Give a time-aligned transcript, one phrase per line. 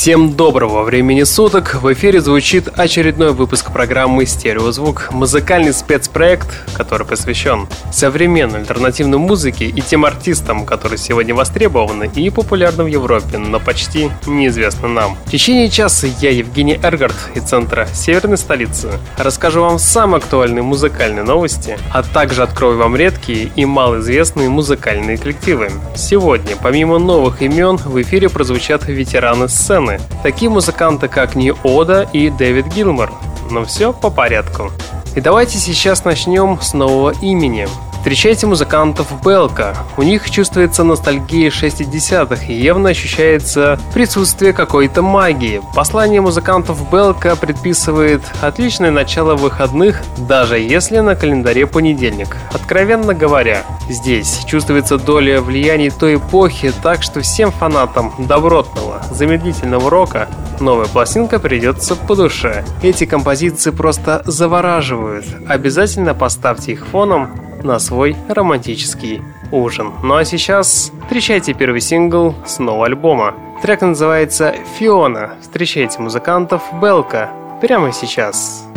[0.00, 1.74] Всем доброго времени суток!
[1.82, 9.82] В эфире звучит очередной выпуск программы «Стереозвук»— музыкальный спецпроект, который посвящен современной альтернативной музыке и
[9.82, 15.18] тем артистам, которые сегодня востребованы и популярны в Европе, но почти неизвестны нам.
[15.26, 21.24] В течение часа я, Евгений Эргард, из центра Северной столицы, расскажу вам самые актуальные музыкальные
[21.24, 25.70] новости, а также открою вам редкие и малоизвестные музыкальные коллективы.
[25.94, 32.08] Сегодня, помимо новых имен, в эфире прозвучат ветераны сцены, стороны, такие музыканты, как Нью Ода
[32.12, 33.12] и Дэвид Гилмор.
[33.50, 34.70] Но все по порядку.
[35.16, 37.68] И давайте сейчас начнем с нового имени.
[38.00, 39.76] Встречайте музыкантов Белка.
[39.98, 45.60] У них чувствуется ностальгия 60-х и явно ощущается присутствие какой-то магии.
[45.76, 52.38] Послание музыкантов Белка предписывает отличное начало выходных, даже если на календаре понедельник.
[52.54, 60.26] Откровенно говоря, здесь чувствуется доля влияний той эпохи, так что всем фанатам добротного, замедлительного рока
[60.58, 62.64] новая пластинка придется по душе.
[62.82, 65.26] Эти композиции просто завораживают.
[65.46, 67.30] Обязательно поставьте их фоном
[67.62, 69.92] на свой романтический ужин.
[70.02, 73.34] Ну а сейчас встречайте первый сингл с нового альбома.
[73.62, 75.34] Трек называется «Фиона».
[75.40, 77.30] Встречайте музыкантов Белка
[77.60, 78.69] прямо сейчас.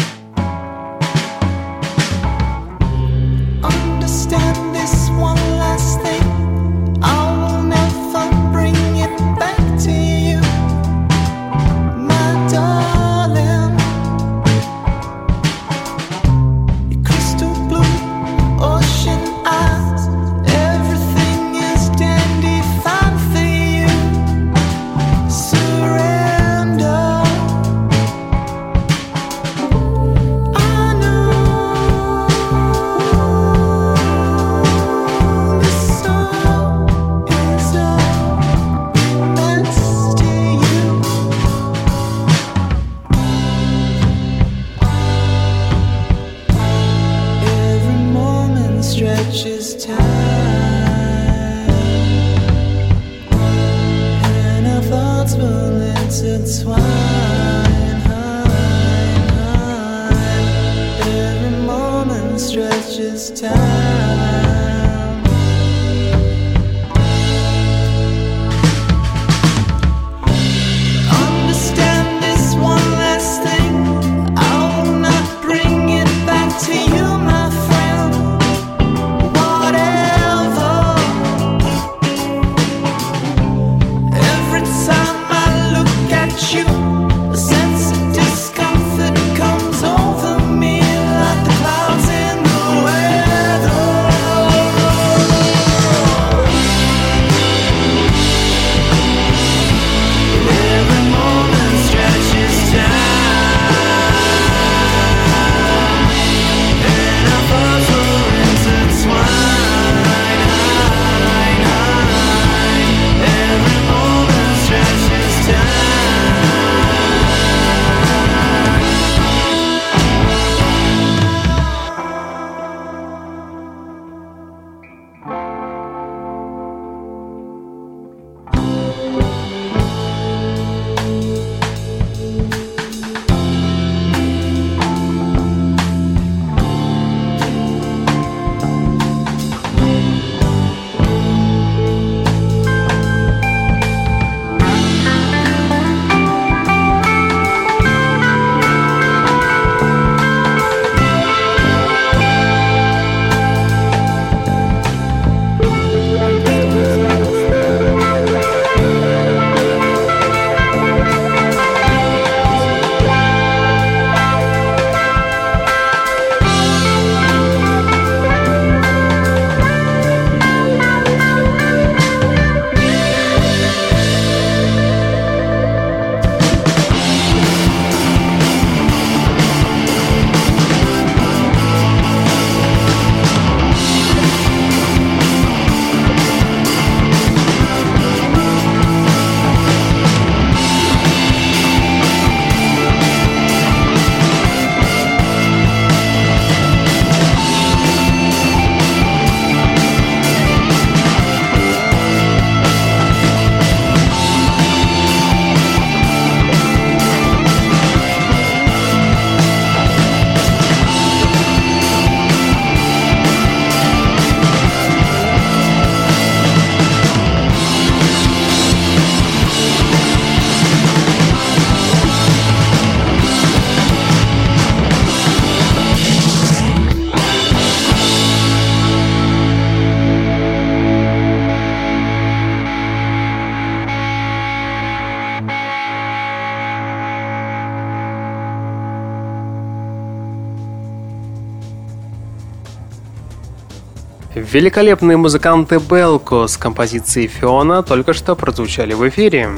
[244.51, 249.49] Великолепные музыканты Белко с композицией Фиона только что прозвучали в эфире.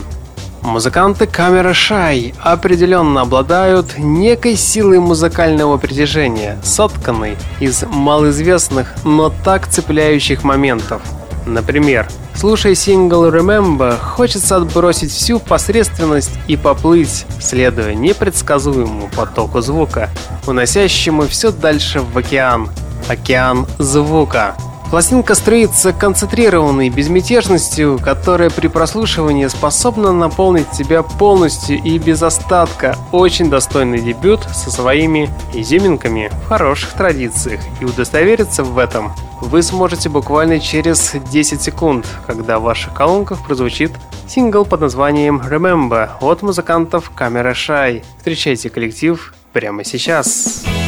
[0.61, 10.43] Музыканты Камера Шай определенно обладают некой силой музыкального притяжения, сотканной из малоизвестных, но так цепляющих
[10.43, 11.01] моментов.
[11.47, 20.11] Например, слушая сингл Remember, хочется отбросить всю посредственность и поплыть, следуя непредсказуемому потоку звука,
[20.45, 22.69] уносящему все дальше в океан.
[23.09, 24.55] Океан звука.
[24.89, 32.95] Пластинка строится концентрированной безмятежностью, которая при прослушивании способна наполнить тебя полностью и без остатка.
[33.11, 37.59] Очень достойный дебют со своими изюминками в хороших традициях.
[37.81, 39.11] И удостовериться в этом
[39.41, 43.91] вы сможете буквально через 10 секунд, когда в ваших колонках прозвучит
[44.27, 48.03] сингл под названием Remember от музыкантов Камера Shy.
[48.17, 50.63] Встречайте коллектив прямо сейчас.
[50.65, 50.84] Sit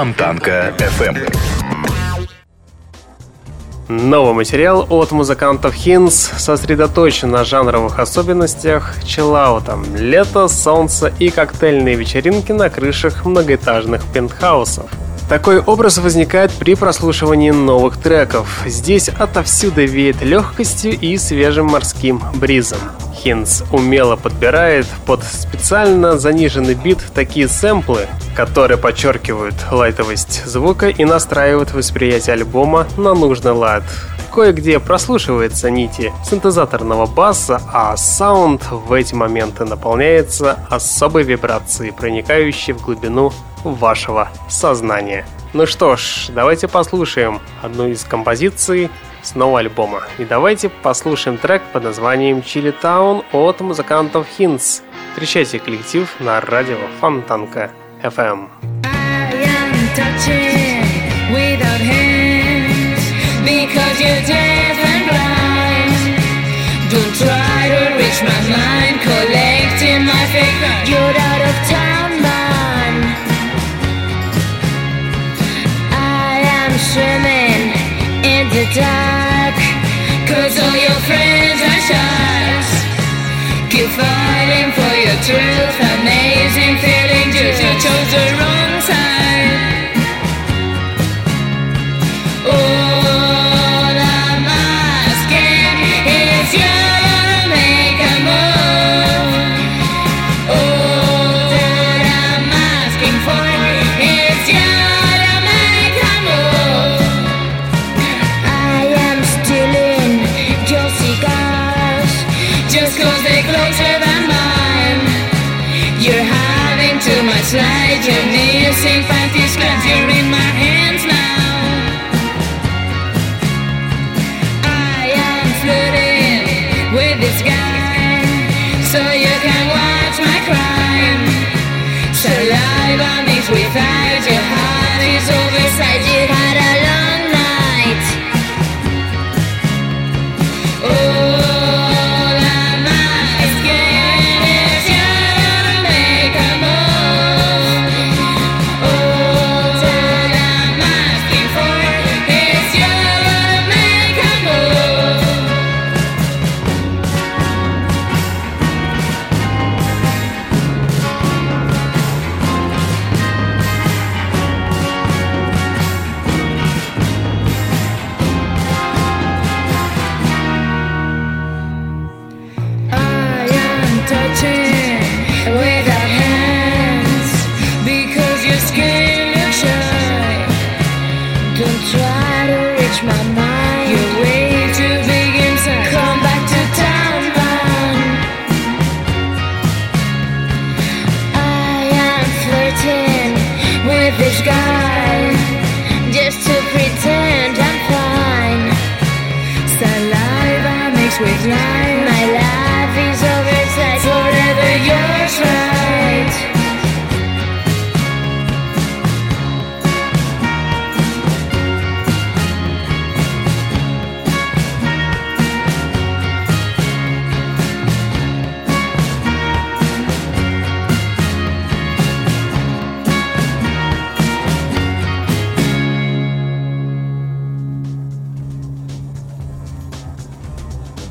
[0.00, 1.30] Фонтанка FM.
[3.88, 12.50] Новый материал от музыкантов Hinz сосредоточен на жанровых особенностях чиллаута, лето, солнце и коктейльные вечеринки
[12.50, 14.90] на крышах многоэтажных пентхаусов.
[15.28, 18.62] Такой образ возникает при прослушивании новых треков.
[18.64, 22.78] Здесь отовсюду веет легкостью и свежим морским бризом.
[23.14, 28.08] Хинс умело подбирает под специально заниженный бит такие сэмплы,
[28.40, 33.82] которые подчеркивают лайтовость звука и настраивают восприятие альбома на нужный лад.
[34.32, 42.80] Кое-где прослушиваются нити синтезаторного баса, а саунд в эти моменты наполняется особой вибрацией, проникающей в
[42.80, 43.30] глубину
[43.62, 45.26] вашего сознания.
[45.52, 48.88] Ну что ж, давайте послушаем одну из композиций
[49.22, 50.00] с нового альбома.
[50.16, 54.80] И давайте послушаем трек под названием Чили Таун от музыкантов Hints.
[55.10, 57.70] Встречайте коллектив на радио Фонтанка
[58.02, 58.48] FM.
[58.84, 60.80] I am touching
[61.36, 63.02] without hands
[63.44, 65.92] because you're deaf and blind.
[66.88, 70.60] Don't try to reach my mind, collecting my faith.
[70.88, 72.00] You're out of time.
[75.92, 77.62] I am swimming
[78.24, 79.56] in the dark
[80.24, 82.70] Cause all your friends are sharks
[83.68, 86.89] Keep fighting for your truth Amazing just
[88.10, 88.39] danger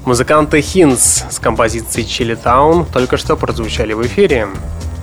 [0.09, 4.47] Музыканты Hinds с композицией Chili Town только что прозвучали в эфире.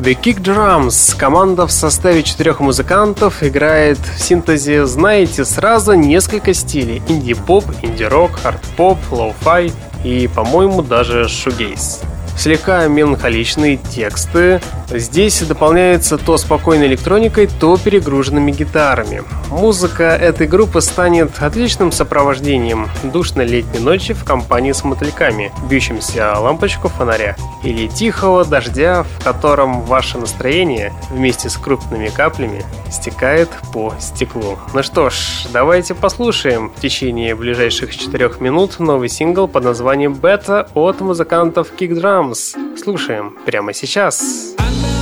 [0.01, 7.05] The Kick Drums, команда в составе четырех музыкантов, играет в синтезе, знаете, сразу несколько стилей.
[7.07, 9.73] Инди-поп, инди-рок, хард-поп, lo-fi
[10.03, 12.03] и, по-моему, даже shoegaze
[12.37, 14.61] слегка меланхоличные тексты.
[14.91, 19.23] Здесь дополняется то спокойной электроникой, то перегруженными гитарами.
[19.51, 26.89] Музыка этой группы станет отличным сопровождением душной летней ночи в компании с мотыльками, бьющимся лампочку
[26.89, 34.59] фонаря, или тихого дождя, в котором ваше настроение вместе с крупными каплями стекает по стеклу.
[34.73, 40.69] Ну что ж, давайте послушаем в течение ближайших четырех минут новый сингл под названием «Бета»
[40.75, 42.57] от музыкантов Kick Drum Drums.
[42.77, 44.55] Слушаем прямо сейчас.
[44.59, 44.96] way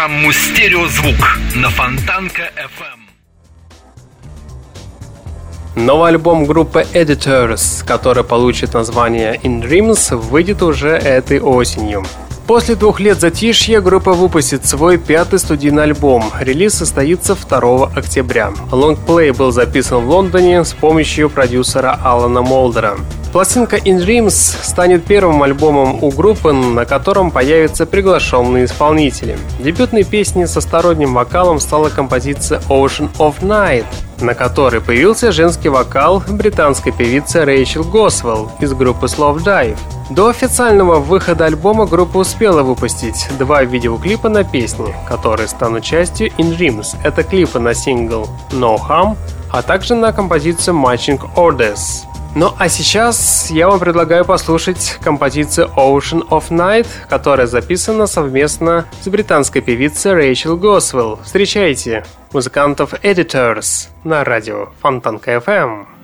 [0.00, 3.00] программу «Стереозвук» на Фонтанка FM.
[5.76, 12.02] Новый альбом группы Editors, который получит название In Dreams, выйдет уже этой осенью.
[12.46, 16.32] После двух лет затишья группа выпустит свой пятый студийный альбом.
[16.40, 18.52] Релиз состоится 2 октября.
[18.72, 22.96] Лонгплей был записан в Лондоне с помощью продюсера Алана Молдера.
[23.32, 29.38] Пластинка In Dreams станет первым альбомом у группы, на котором появятся приглашенные исполнители.
[29.60, 33.84] Дебютной песней со сторонним вокалом стала композиция Ocean of Night,
[34.20, 39.78] на которой появился женский вокал британской певицы Рэйчел Госвелл из группы Slow Dive.
[40.10, 46.58] До официального выхода альбома группа успела выпустить два видеоклипа на песни, которые станут частью In
[46.58, 46.96] Dreams.
[47.04, 49.16] Это клипы на сингл No Harm,
[49.52, 52.09] а также на композицию Matching Orders.
[52.36, 59.08] Ну а сейчас я вам предлагаю послушать композицию Ocean of Night, которая записана совместно с
[59.08, 61.18] британской певицей Рэйчел Госвелл.
[61.24, 65.99] Встречайте музыкантов Editors на радио Фонтанка FM.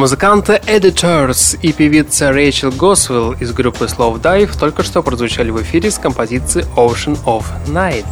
[0.00, 5.90] Музыканты Editors и певица Рэйчел Госвелл из группы Slow Dive только что прозвучали в эфире
[5.90, 8.06] с композицией Ocean of Night.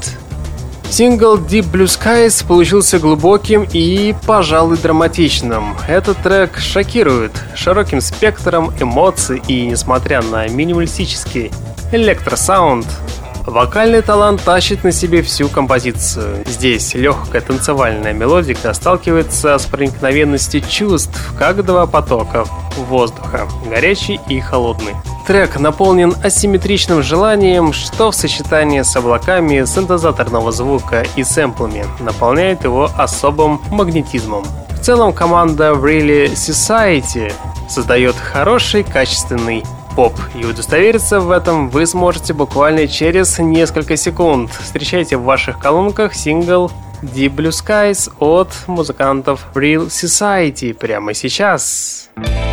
[0.91, 5.79] Сингл Deep Blue Skies получился глубоким и, пожалуй, драматичным.
[5.89, 11.51] Этот трек шокирует широким спектром эмоций и, несмотря на минималистический
[11.91, 12.87] электросаунд,
[13.49, 16.45] Вокальный талант тащит на себе всю композицию.
[16.45, 22.45] Здесь легкая танцевальная мелодика сталкивается с проникновенностью чувств, как два потока
[22.77, 24.95] воздуха, горячий и холодный.
[25.27, 32.91] Трек наполнен асимметричным желанием, что в сочетании с облаками синтезаторного звука и сэмплами наполняет его
[32.99, 34.45] особым магнетизмом.
[34.69, 37.33] В целом команда Really Society
[37.67, 39.65] создает хороший, качественный
[39.99, 40.15] поп.
[40.37, 44.53] И удостовериться в этом вы сможете буквально через несколько секунд.
[44.53, 46.71] Встречайте в ваших колонках сингл
[47.03, 52.09] Deep Blue Skies от музыкантов Real Society прямо сейчас.
[52.09, 52.48] Сейчас.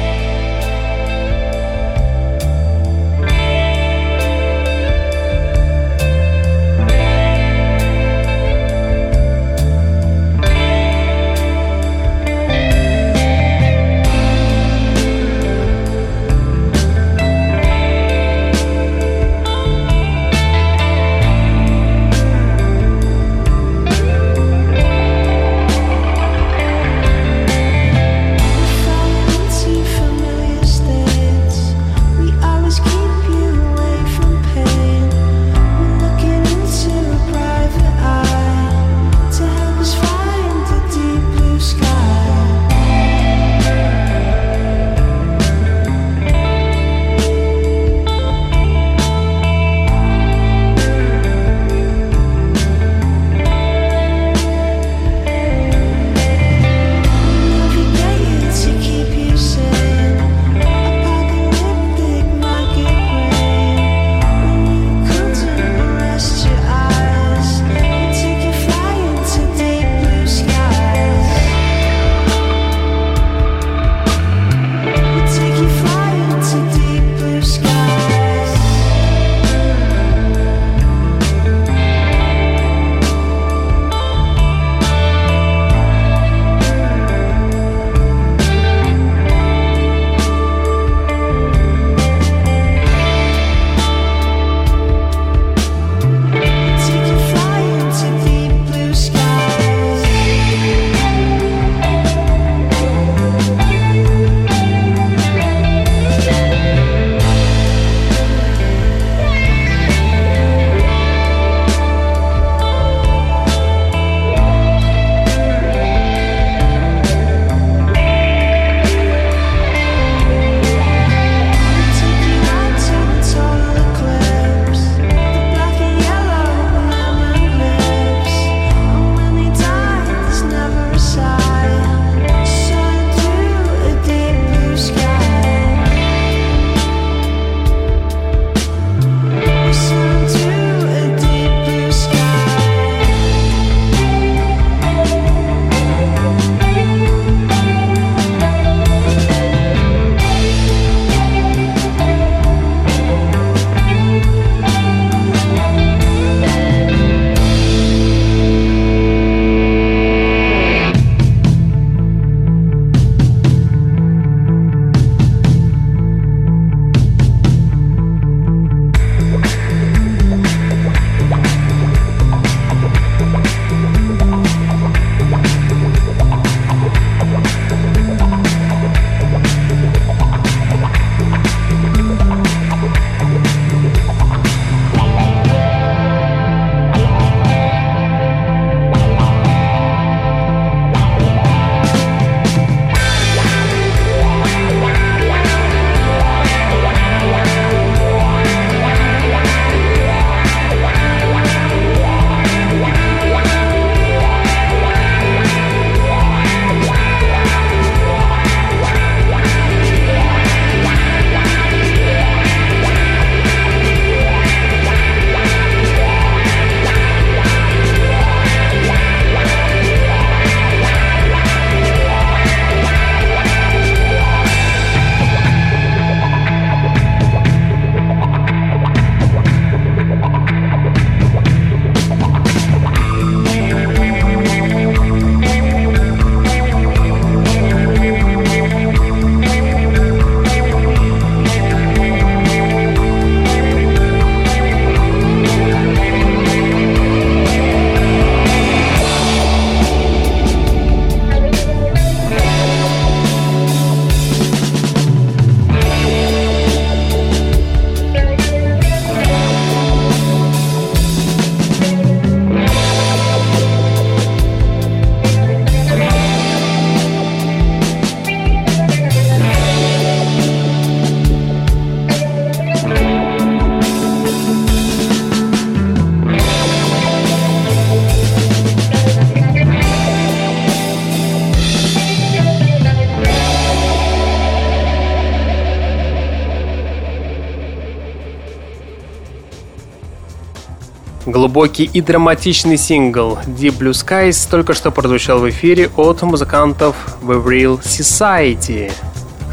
[291.56, 297.42] Глубокий и драматичный сингл Deep Blue Skies только что прозвучал в эфире от музыкантов The
[297.42, 298.92] Real Society.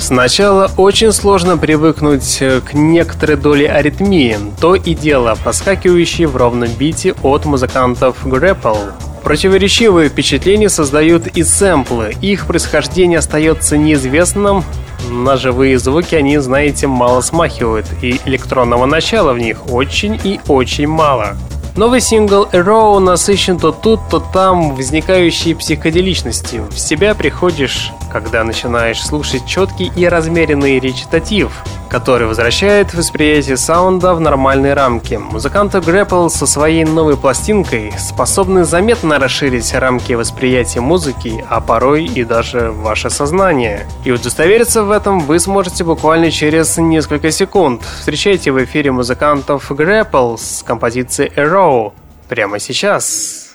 [0.01, 7.15] Сначала очень сложно привыкнуть к некоторой доле аритмии, то и дело проскакивающей в ровном бите
[7.23, 8.95] от музыкантов Grapple.
[9.23, 12.17] Противоречивые впечатления создают и сэмплы.
[12.21, 14.65] Их происхождение остается неизвестным.
[15.09, 20.89] На живые звуки они, знаете, мало смахивают, и электронного начала в них очень и очень
[20.89, 21.37] мало.
[21.75, 26.67] Новый сингл Arrow насыщен то тут, то там возникающей психоделичностью.
[26.71, 34.21] В себя приходишь, когда начинаешь слушать четкий и размеренный речитатив, который возвращает восприятие саунда в
[34.21, 35.17] нормальные рамки.
[35.17, 42.25] Музыканты Grapple со своей новой пластинкой способны заметно расширить рамки восприятия музыки, а порой и
[42.25, 43.87] даже ваше сознание.
[44.07, 47.83] И удостовериться в этом вы сможете буквально через несколько секунд.
[47.99, 51.93] Встречайте в эфире музыкантов Grapple с композицией Arrow
[52.27, 53.51] прямо сейчас.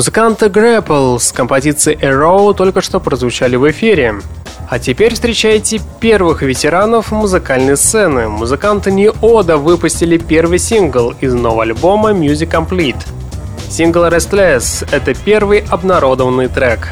[0.00, 4.14] Музыканты Grapple с композицией Arrow только что прозвучали в эфире.
[4.70, 8.26] А теперь встречайте первых ветеранов музыкальной сцены.
[8.26, 12.96] Музыканты Oda выпустили первый сингл из нового альбома Music Complete.
[13.68, 16.88] Сингл Restless— это первый обнародованный трек.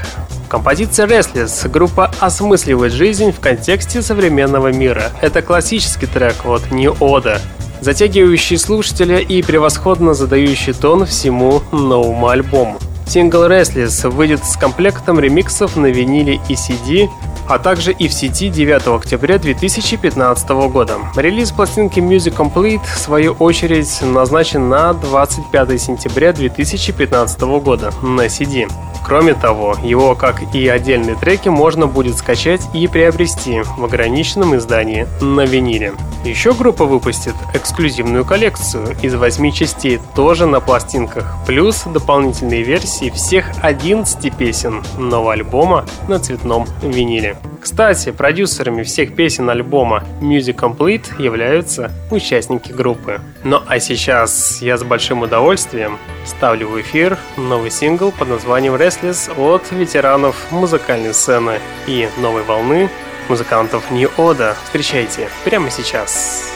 [0.50, 5.12] Композиция Restless группа осмысливает жизнь в контексте современного мира.
[5.22, 7.40] Это классический трек от Oda,
[7.80, 12.78] затягивающий слушателя и превосходно задающий тон всему новому альбому.
[13.08, 17.08] Сингл Restless выйдет с комплектом ремиксов на виниле и CD,
[17.48, 20.96] а также и в сети 9 октября 2015 года.
[21.16, 28.68] Релиз пластинки Music Complete, в свою очередь, назначен на 25 сентября 2015 года на CD.
[29.04, 35.06] Кроме того, его, как и отдельные треки, можно будет скачать и приобрести в ограниченном издании
[35.20, 35.94] на виниле.
[36.24, 43.46] Еще группа выпустит эксклюзивную коллекцию из 8 частей, тоже на пластинках, плюс дополнительные версии всех
[43.62, 47.36] 11 песен нового альбома на цветном виниле.
[47.60, 53.20] Кстати, продюсерами всех песен альбома Music Complete являются участники группы.
[53.44, 59.30] Ну а сейчас я с большим удовольствием ставлю в эфир новый сингл под названием Restless
[59.36, 62.88] от ветеранов музыкальной сцены и новой волны
[63.28, 64.56] музыкантов New Oda.
[64.64, 66.54] Встречайте прямо сейчас.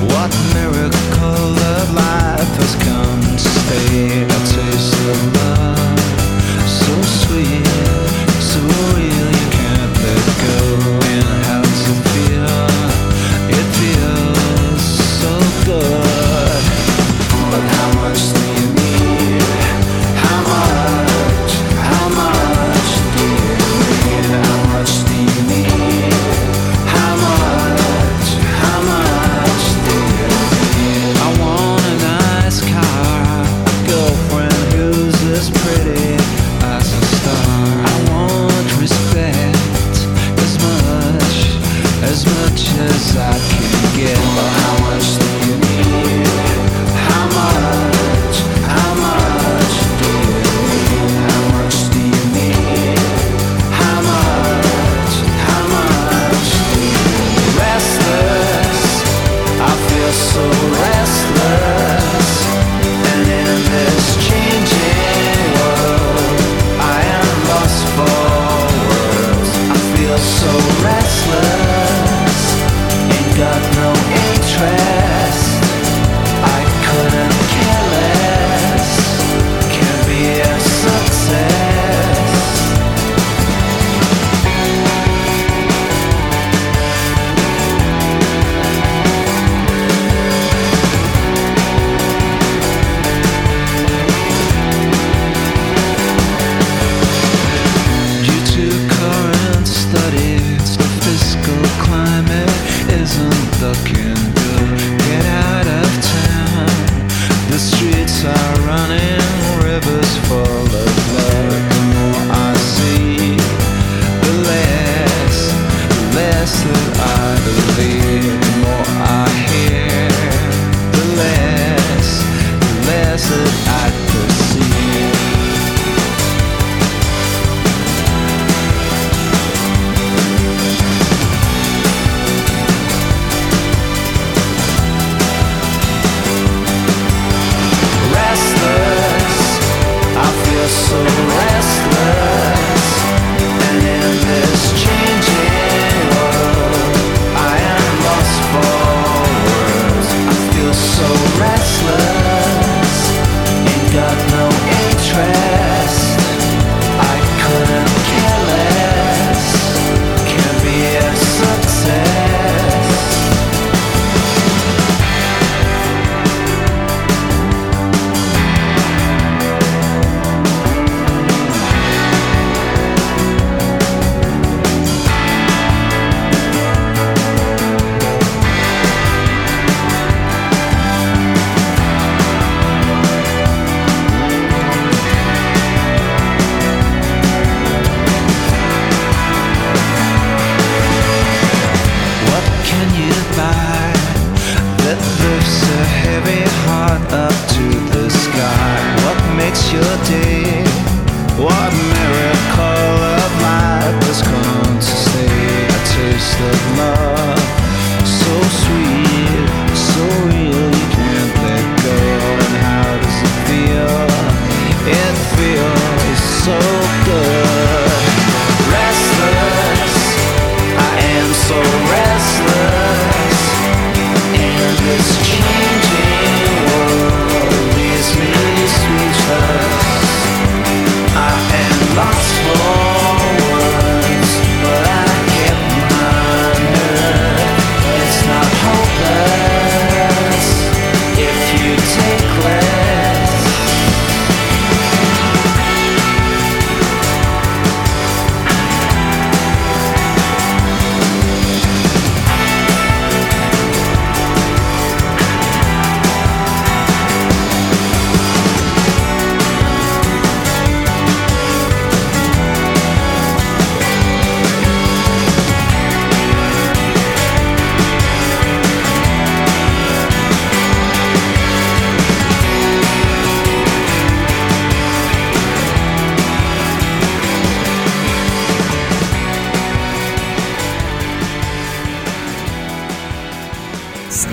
[0.00, 4.37] What miracle of life has come to stay?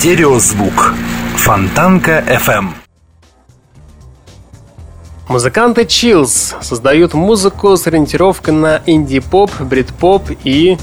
[0.06, 0.94] Стереозвук.
[1.36, 2.68] Фонтанка FM.
[5.28, 10.78] Музыканты Chills создают музыку с ориентировкой на инди-поп, брит-поп и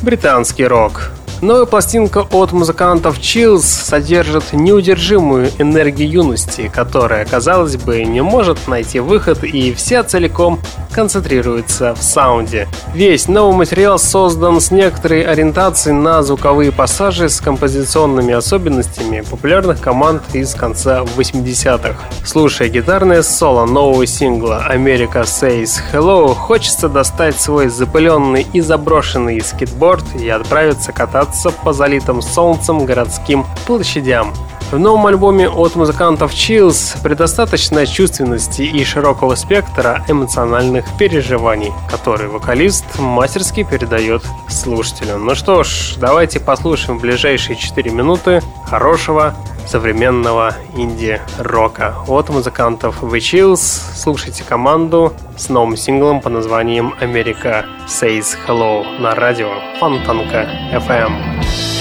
[0.00, 1.10] британский рок.
[1.42, 9.00] Новая пластинка от музыкантов Chills содержит неудержимую энергию юности, которая, казалось бы, не может найти
[9.00, 10.60] выход и вся целиком
[10.92, 12.68] концентрируется в саунде.
[12.94, 20.22] Весь новый материал создан с некоторой ориентацией на звуковые пассажи с композиционными особенностями популярных команд
[20.34, 21.96] из конца 80-х.
[22.24, 30.04] Слушая гитарное соло нового сингла «America Says Hello», хочется достать свой запыленный и заброшенный скейтборд
[30.14, 31.31] и отправиться кататься
[31.64, 34.32] по залитым солнцем городским площадям.
[34.72, 42.98] В новом альбоме от музыкантов Chills предостаточно чувственности и широкого спектра эмоциональных переживаний, которые вокалист
[42.98, 45.18] мастерски передает слушателю.
[45.18, 49.34] Ну что ж, давайте послушаем ближайшие 4 минуты хорошего
[49.66, 53.82] современного инди-рока от музыкантов The Chills.
[53.94, 61.71] Слушайте команду с новым синглом по названием «Америка Says Hello» на радио Фонтанка FM.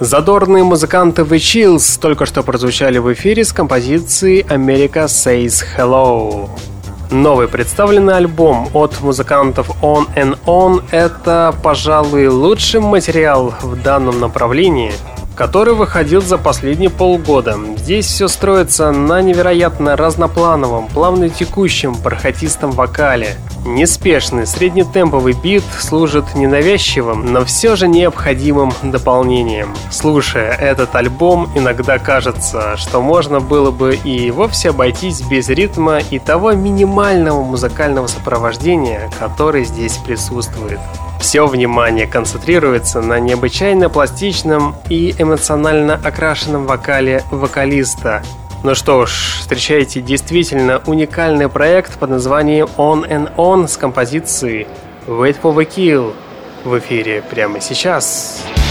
[0.00, 6.50] Задорные музыканты The Chills только что прозвучали в эфире с композицией America Says Hello.
[7.12, 14.92] Новый представленный альбом от музыкантов On and On– это, пожалуй, лучший материал в данном направлении–
[15.36, 17.58] который выходил за последние полгода.
[17.76, 23.36] Здесь все строится на невероятно разноплановом, плавно текущем, бархатистом вокале.
[23.64, 29.74] Неспешный среднетемповый бит служит ненавязчивым, но все же необходимым дополнением.
[29.90, 36.18] Слушая этот альбом, иногда кажется, что можно было бы и вовсе обойтись без ритма и
[36.18, 40.80] того минимального музыкального сопровождения, который здесь присутствует.
[41.18, 48.22] Все внимание концентрируется на необычайно пластичном и эмоционально окрашенном вокале вокалиста.
[48.64, 49.10] Ну что ж,
[49.40, 54.66] встречайте действительно уникальный проект под названием On and On с композицией
[55.06, 56.14] Wait for the Kill
[56.64, 58.38] в эфире прямо сейчас.
[58.38, 58.63] Сейчас.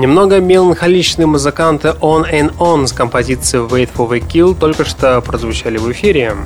[0.00, 5.76] Немного меланхоличные музыканты On and On с композицией Wait for the Kill только что прозвучали
[5.76, 6.36] в эфире.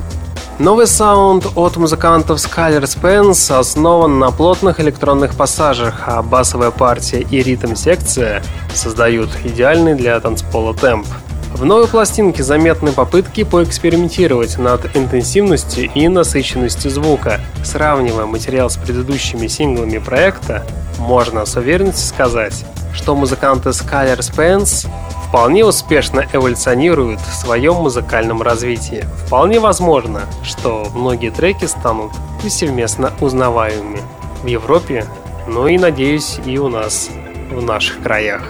[0.59, 7.41] Новый саунд от музыкантов Skyler Spence основан на плотных электронных пассажах, а басовая партия и
[7.41, 8.43] ритм-секция
[8.73, 11.07] создают идеальный для танцпола темп.
[11.53, 17.39] В новой пластинке заметны попытки поэкспериментировать над интенсивностью и насыщенностью звука.
[17.63, 20.65] Сравнивая материал с предыдущими синглами проекта,
[20.99, 22.65] можно с уверенностью сказать,
[22.95, 24.87] что музыканты Skyler Spence
[25.27, 29.05] вполне успешно эволюционируют в своем музыкальном развитии.
[29.25, 34.01] Вполне возможно, что многие треки станут повсеместно узнаваемыми
[34.41, 35.05] в Европе,
[35.47, 37.09] ну и, надеюсь, и у нас,
[37.51, 38.41] в наших краях.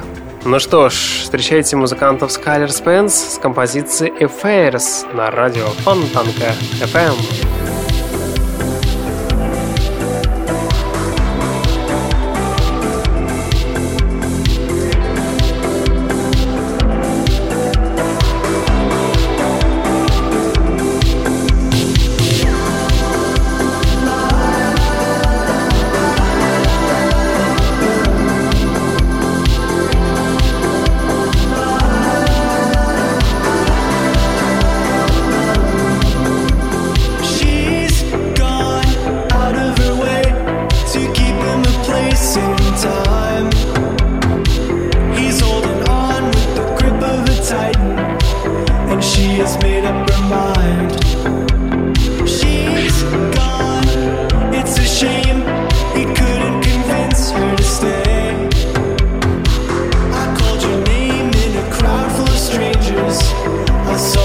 [0.43, 0.93] Ну что ж,
[1.23, 7.84] встречайте музыкантов Skyler Spence с композицией Affairs на радио Фонтанка FM.
[63.97, 64.24] Стереозвук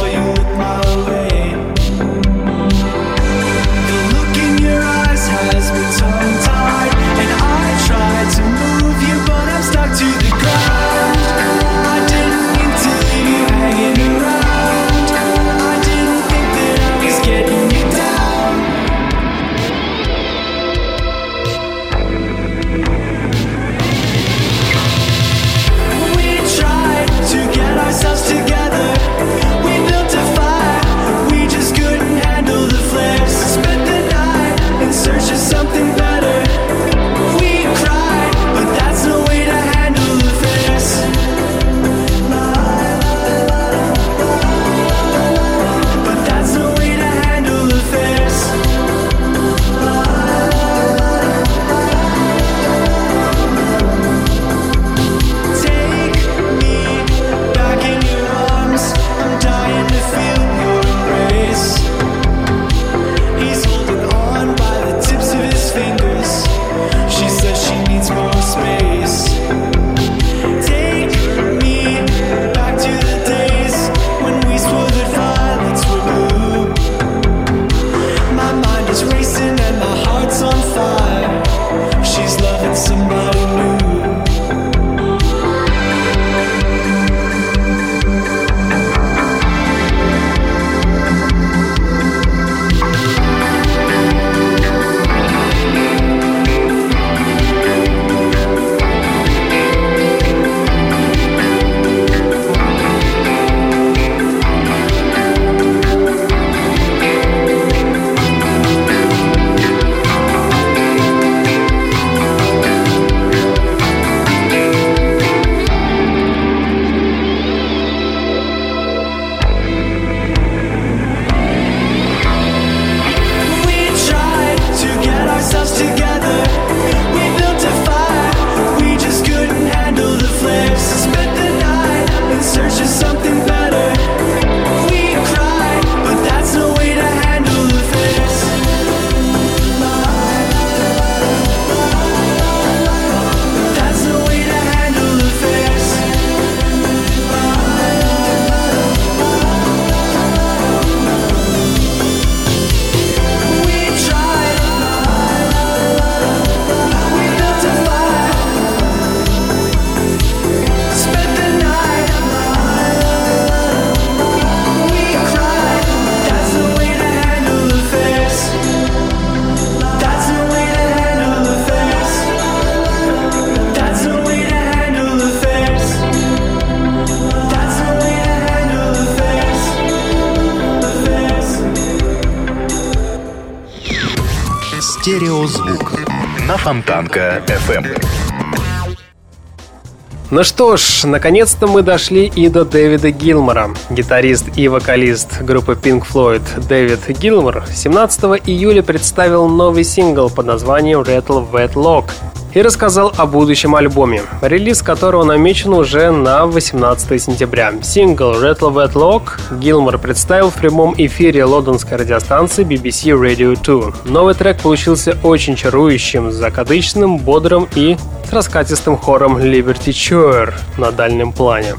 [190.41, 193.74] Ну что ж, наконец-то мы дошли и до Дэвида Гилмора.
[193.91, 201.03] Гитарист и вокалист группы Pink Floyd Дэвид Гилмор 17 июля представил новый сингл под названием
[201.03, 202.07] Rattle Wet Lock.
[202.55, 207.74] и рассказал о будущем альбоме, релиз которого намечен уже на 18 сентября.
[207.82, 214.11] Сингл Rattle Wet Lock Гилмор представил в прямом эфире лондонской радиостанции BBC Radio 2.
[214.11, 217.99] Новый трек получился очень чарующим, закадычным, бодрым и
[218.31, 221.74] с раскатистым хором Liberty Choir на дальнем плане.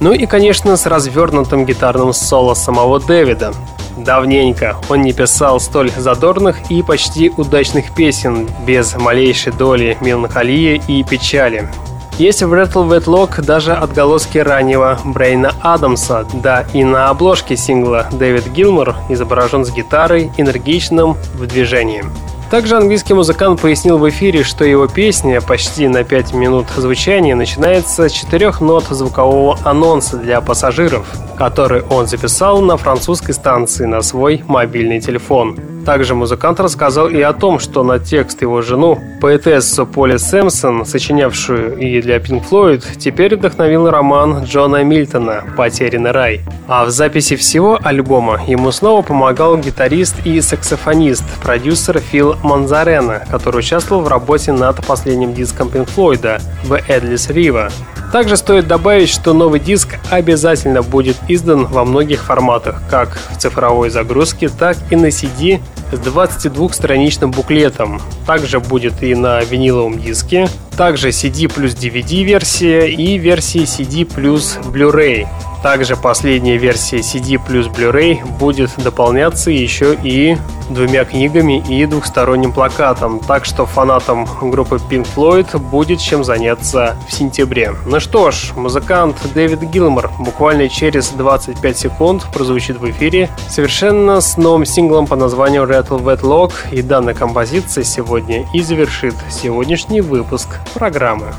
[0.00, 3.54] Ну и, конечно, с развернутым гитарным соло самого Дэвида.
[3.96, 11.02] Давненько он не писал столь задорных и почти удачных песен без малейшей доли меланхолии и
[11.04, 11.70] печали.
[12.18, 18.08] Есть в Rattle Wet Lock даже отголоски раннего Брейна Адамса, да и на обложке сингла
[18.12, 22.04] Дэвид Гилмор изображен с гитарой, энергичным в движении.
[22.50, 28.08] Также английский музыкант пояснил в эфире, что его песня почти на 5 минут звучания начинается
[28.08, 34.44] с четырех нот звукового анонса для пассажиров, который он записал на французской станции на свой
[34.46, 35.73] мобильный телефон.
[35.84, 41.76] Также музыкант рассказал и о том, что на текст его жену, поэтессу Поли Сэмпсон, сочинявшую
[41.76, 46.40] и для Pink Floyd, теперь вдохновил роман Джона Мильтона «Потерянный рай».
[46.66, 53.58] А в записи всего альбома ему снова помогал гитарист и саксофонист, продюсер Фил Манзарена, который
[53.58, 57.70] участвовал в работе над последним диском Pink Floyd «The Endless River».
[58.14, 63.90] Также стоит добавить, что новый диск обязательно будет издан во многих форматах, как в цифровой
[63.90, 65.60] загрузке, так и на CD
[65.90, 68.00] с 22-страничным буклетом.
[68.24, 74.60] Также будет и на виниловом диске, также CD плюс DVD версия и версии CD плюс
[74.62, 75.26] Blu-ray.
[75.64, 80.36] Также последняя версия CD плюс Blu-ray будет дополняться еще и
[80.68, 87.14] двумя книгами и двухсторонним плакатом, так что фанатам группы Pink Floyd будет чем заняться в
[87.14, 87.72] сентябре.
[87.86, 94.36] Ну что ж, музыкант Дэвид Гилмор буквально через 25 секунд прозвучит в эфире совершенно с
[94.36, 100.58] новым синглом по названию Rattle Wet Lock, и данная композиция сегодня и завершит сегодняшний выпуск
[100.74, 101.32] программы.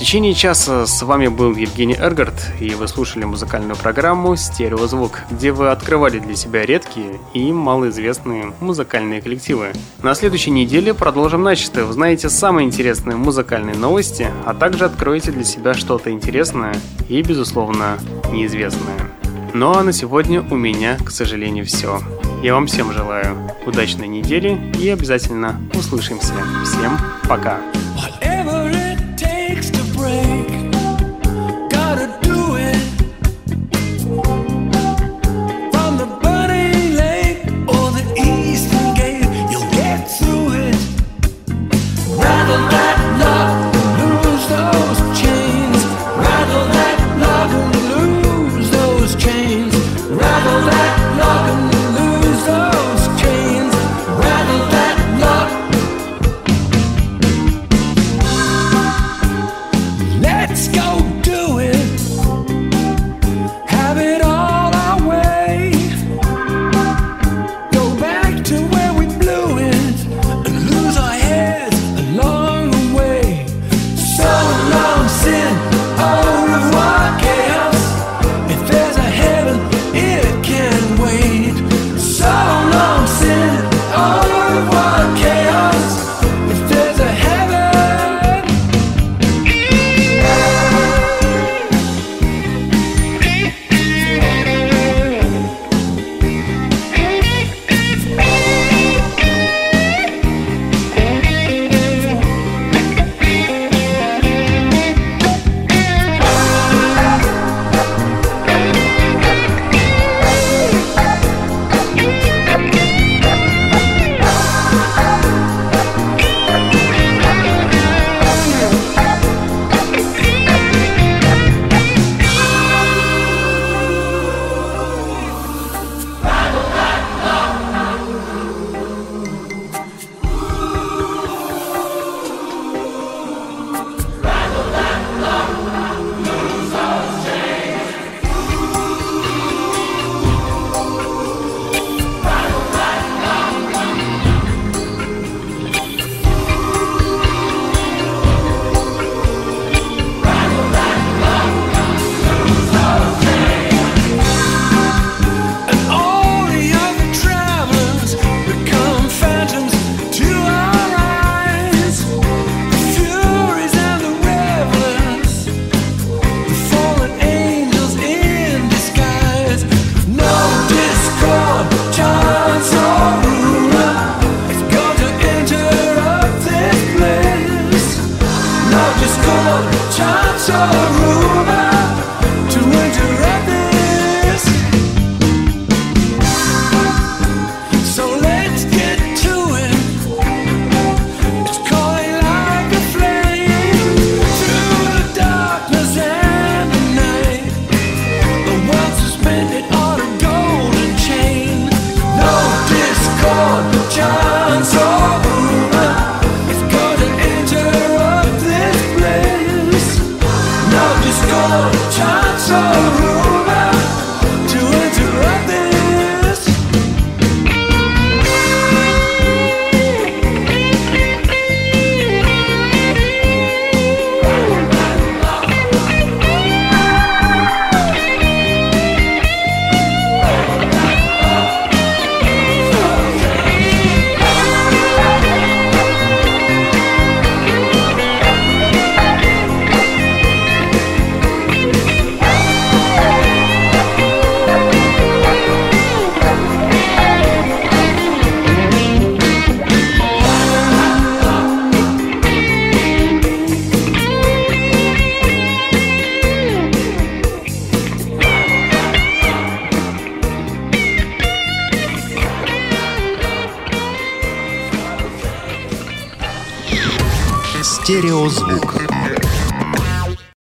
[0.00, 5.52] В течение часа с вами был Евгений Эргард, и вы слушали музыкальную программу «Стереозвук», где
[5.52, 9.72] вы открывали для себя редкие и малоизвестные музыкальные коллективы.
[10.02, 11.84] На следующей неделе продолжим начисто.
[11.84, 16.74] Узнаете самые интересные музыкальные новости, а также откроете для себя что-то интересное
[17.10, 17.98] и, безусловно,
[18.32, 18.96] неизвестное.
[19.52, 22.00] Ну а на сегодня у меня, к сожалению, все.
[22.42, 23.36] Я вам всем желаю
[23.66, 26.32] удачной недели и обязательно услышимся.
[26.64, 26.96] Всем
[27.28, 27.60] пока!